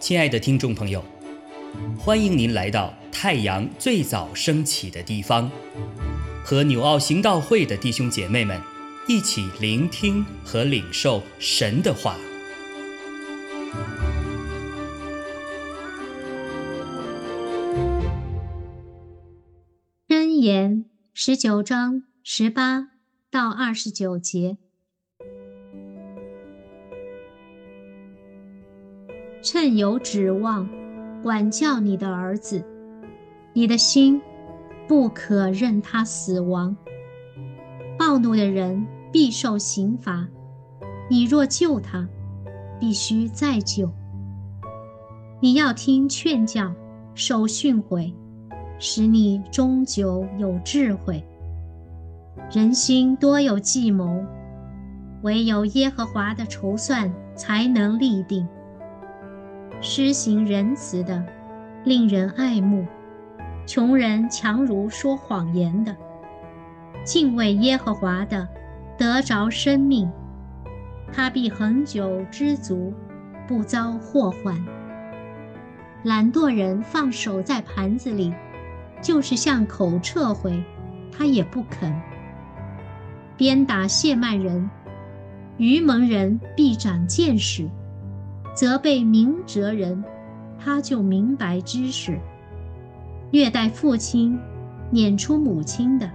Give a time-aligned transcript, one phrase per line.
[0.00, 1.04] 亲爱的听众朋友，
[1.96, 5.48] 欢迎您来到太阳最早升起的地方，
[6.44, 8.60] 和纽奥行道会的弟兄姐妹们
[9.06, 12.16] 一起聆听和领受神的话。
[20.08, 22.88] 箴言十九章十八
[23.30, 24.58] 到二十九节。
[29.42, 30.68] 趁有指望，
[31.22, 32.62] 管教你的儿子，
[33.54, 34.20] 你的心
[34.86, 36.76] 不可任他死亡。
[37.98, 40.28] 暴怒的人必受刑罚，
[41.08, 42.06] 你若救他，
[42.78, 43.90] 必须再救。
[45.40, 46.70] 你要听劝教，
[47.14, 48.12] 受训诲，
[48.78, 51.24] 使你终究有智慧。
[52.52, 54.22] 人心多有计谋，
[55.22, 58.46] 唯有耶和华的筹算才能立定。
[59.82, 61.24] 施行仁慈的，
[61.84, 62.84] 令人爱慕；
[63.66, 65.96] 穷人强如说谎言的。
[67.02, 68.46] 敬畏耶和华的，
[68.98, 70.10] 得着生命，
[71.10, 72.92] 他必恒久知足，
[73.48, 74.62] 不遭祸患。
[76.02, 78.34] 懒惰人放手在盘子里，
[79.00, 80.62] 就是向口撤回，
[81.10, 81.90] 他也不肯。
[83.36, 84.68] 鞭打谢曼人，
[85.56, 87.66] 愚蒙人必长见识。
[88.60, 90.04] 责备明哲人，
[90.58, 92.12] 他就明白知识；
[93.30, 94.38] 虐待父亲、
[94.90, 96.10] 撵出母亲的，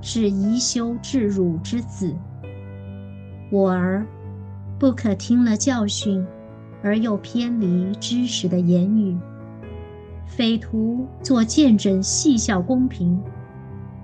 [0.00, 2.16] 是宜羞至辱之子。
[3.52, 4.06] 我儿，
[4.78, 6.26] 不可听了教训，
[6.82, 9.14] 而又偏离知识的言语。
[10.24, 13.20] 匪徒作见证，戏笑公平；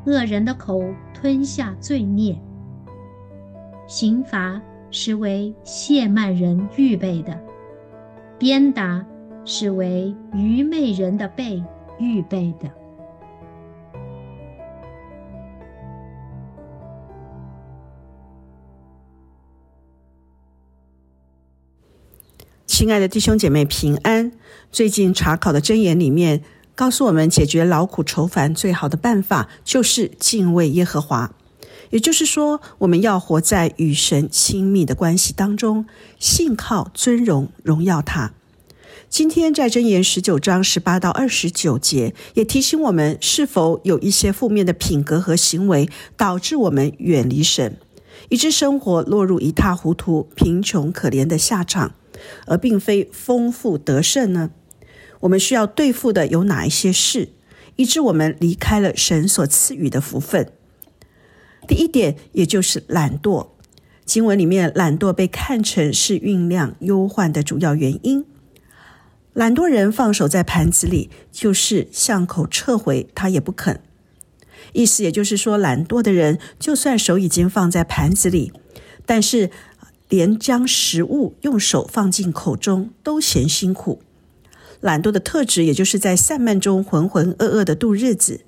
[0.04, 2.38] 恶人的口吞下罪孽。
[3.86, 7.40] 刑罚是为谢曼人预备的。
[8.42, 9.06] 鞭打
[9.44, 11.62] 是为愚昧人的背
[12.00, 12.68] 预备的。
[22.66, 24.32] 亲爱的弟兄姐妹平安。
[24.72, 26.42] 最近查考的箴言里面
[26.74, 31.32] 告诉我们，解决劳苦愁烦最好的办法就是敬畏耶和华。
[31.92, 35.84] 也就是说，我们要活在与神亲密的关系当中，
[36.18, 38.32] 信靠、尊荣、荣耀他。
[39.10, 45.86] 今天在箴言十九章十八到二十九节，也提醒我们，是否有一些负面的品格和行为，
[46.16, 47.76] 导致我们远离神，
[48.30, 51.92] 以致生活落入一塌糊涂、贫穷可怜的下场，
[52.46, 54.50] 而并非丰富得胜呢？
[55.20, 57.28] 我们需要对付的有哪一些事，
[57.76, 60.50] 以致我们离开了神所赐予的福分？
[61.68, 63.48] 第一点，也就是懒惰。
[64.04, 68.24] 经文里面，懒惰被看成是酝酿忧患的主要原因。
[69.32, 73.80] 懒惰人放手在盘子里，就是向口撤回，他也不肯。
[74.72, 78.52] 意思也就是说，懒惰的人就算手已经放在盘子里，
[79.06, 79.50] 但是
[80.08, 84.02] 连将食物用手放进口中都嫌辛苦。
[84.80, 88.40] 懒惰的特质，也就是在散漫中浑浑噩噩的度日子。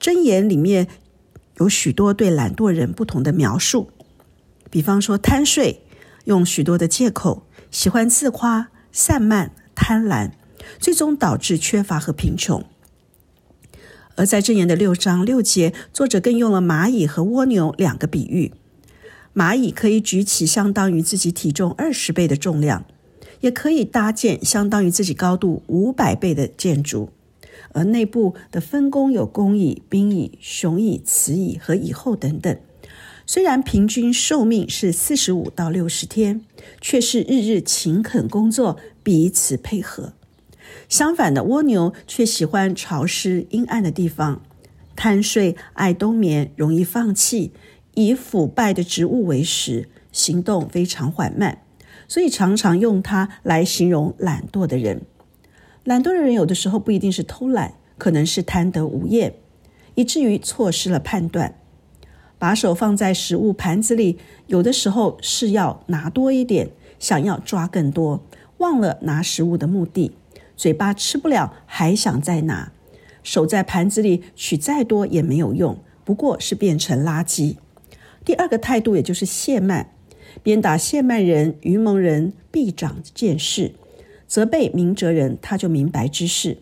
[0.00, 0.86] 箴言里面。
[1.58, 3.90] 有许多对懒惰人不同的描述，
[4.70, 5.82] 比方说贪睡，
[6.24, 10.32] 用许多的借口，喜欢自夸、散漫、贪婪，
[10.78, 12.64] 最终导致缺乏和贫穷。
[14.16, 18.52] 而在正言的六章六节，作者更用了蚂蚁和蜗牛两个比喻。
[19.34, 22.84] 蚂蚁可以举起相当于自己体重二十倍的重量，
[23.40, 27.10] 也可以搭建相当于自己高度五百倍的建筑。
[27.74, 32.56] 而内部的分工有工蚁、兵蚁、雄蚁、雌蚁和蚁后等等。
[33.26, 36.42] 虽然平均寿命是四十五到六十天，
[36.80, 40.12] 却是日日勤恳工作，彼此配合。
[40.88, 44.42] 相反的，蜗牛却喜欢潮湿阴暗的地方，
[44.94, 47.52] 贪睡、爱冬眠、容易放弃，
[47.94, 51.62] 以腐败的植物为食，行动非常缓慢，
[52.06, 55.06] 所以常常用它来形容懒惰的人。
[55.84, 59.34] 懒惰的人有的时候不一定是偷懒，可能是贪得无厌，
[59.94, 61.56] 以至于错失了判断。
[62.38, 68.24] 把手放在食物盘子里，有的时候是要拿多一点，想要抓更多，
[68.58, 70.12] 忘了拿食物的目的。
[70.56, 72.72] 嘴巴吃不了，还想再拿，
[73.22, 77.56] 手在盘子里取再多也没有用，不过是变成垃圾。
[78.24, 79.90] 第二个态度，也就是懈慢，
[80.42, 83.72] 鞭打懈慢人、愚蒙人，必长见识。
[84.26, 86.58] 责备明哲人，他就明白之事。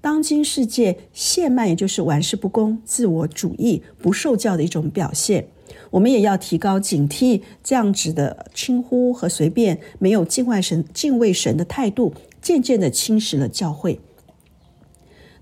[0.00, 5.48] 当今世界懈慢，也就是玩世不恭、自我主义、不受教的一种表现，
[5.90, 14.00] 我们也要提高警惕，这样子的轻忽和随便，没有敬畏神、敬畏神的态度，渐渐的侵蚀了教会。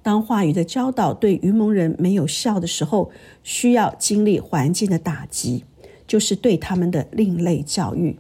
[0.02, 3.10] 当话语的教导对愚蒙人没有效的时候，
[3.42, 5.64] 需要经历环境的打击，
[6.06, 8.16] 就是对他们的另类教育。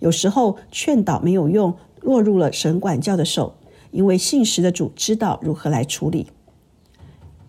[0.00, 1.76] 有时候劝导没有用，
[2.08, 3.52] 落入了神管教的手，
[3.90, 6.28] 因为信实的主知道如何来处理。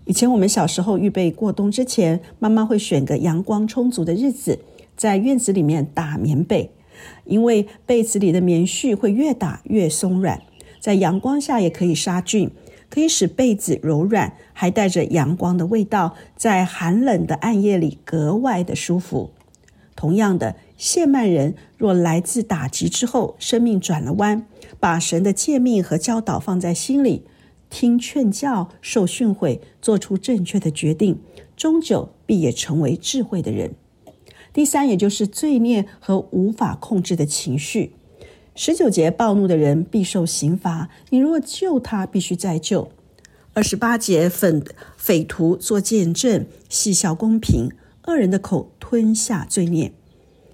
[0.04, 4.60] 以前我们小时候预备过冬之前，妈妈会选个阳光充足的日子，
[4.98, 6.72] 在院子里面打棉被，
[7.24, 10.42] 因为被子里的棉絮会越打越松软，
[10.82, 12.52] 在阳光下也可以杀菌，
[12.90, 19.32] 可以使被子柔软，还带着阳光的味道，在寒冷的暗夜里格外的舒服。
[19.96, 24.48] 同样的，谢曼人若来自打击之后，生命转了弯，
[24.80, 27.26] 把神的诫命和教导放在心里。
[27.70, 31.20] 听劝教，受训诲，做出正确的决定，
[31.58, 33.76] 终究必也成为智慧的人。
[34.54, 37.94] 第三，也就是罪孽和无法控制的情绪。
[38.56, 42.90] 十九节，暴怒的人必受刑罚，你若救他，必须再救。
[43.54, 44.64] 二十八节，匪
[44.96, 47.70] 匪徒做见证，细笑公平，
[48.06, 49.92] 恶人的口吞下罪孽，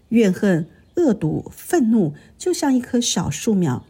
[0.09, 3.85] 怨恨、恶毒、愤怒，就像一棵小树苗。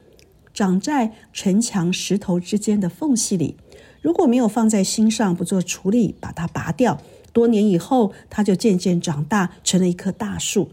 [0.53, 3.57] 长在城墙石头之间的缝隙里，
[4.01, 7.01] 如果没有放在心上，不做处理，把它拔掉，
[7.33, 10.69] 多年以后，它就渐渐长大，成了一棵大树，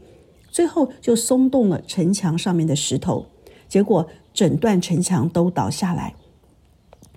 [0.52, 3.26] 最后就松动了城墙上面的石头，
[3.68, 6.14] 结果整段城墙都倒下来。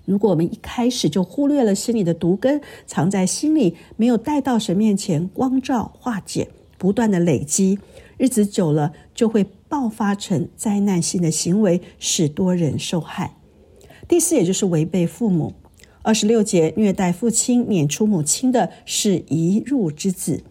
[0.04, 7.78] 如果我们一开始就忽略了心里的毒根，藏在心里，没有带到神面前光照化解，不断的累积，
[8.16, 9.46] 日子久了就会。
[9.68, 13.36] 爆发成灾难性的行为，使多人受害。
[14.06, 15.54] 第四，也就是违背父母。
[16.02, 20.44] 二十六节，虐待父亲、撵出母亲的是一入之子。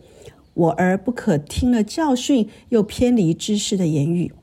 [0.53, 4.33] 我儿不可听了教训，又偏离知识的言语。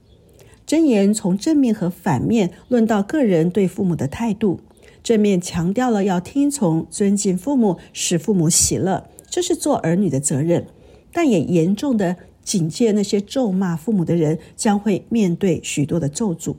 [0.66, 4.60] 箴言从正面和反面论到个人对父母的态度。
[5.02, 10.66] 正面强调了要听从、尊敬父母，使父母喜乐，这是做儿女的责任，
[11.12, 12.16] 但也严重的。
[12.42, 16.56] 警戒那些咒骂父母的人，将会面对许多的咒诅。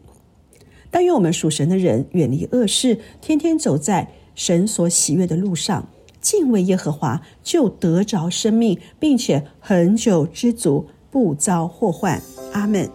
[0.90, 5.90] 但愿我们属神的人远离恶事，天天走在神所喜悦的路上，
[6.22, 12.22] 敬畏耶和华，就得着生命，并且恒久知足，不遭祸患。
[12.54, 12.90] 阿门。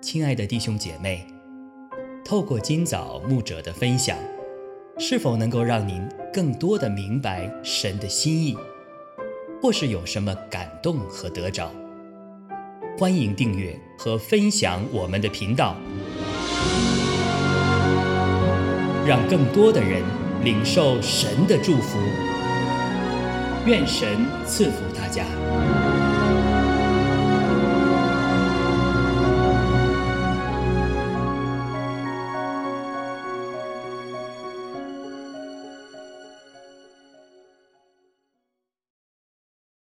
[0.00, 1.26] 亲爱的弟兄姐妹，
[2.22, 4.16] 透过今早牧者的分享。
[4.96, 8.56] 是否能够让您更多的明白神的心意，
[9.60, 11.68] 或是有什么感动和得着？
[12.96, 15.74] 欢迎订阅和分享我们的频道，
[19.04, 20.00] 让更多的人
[20.44, 21.98] 领受神的祝福。
[23.66, 25.24] 愿神赐福大家。